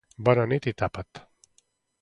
Bona 0.27 0.45
nit 0.53 0.69
i 0.71 0.73
tapa't! 0.81 1.23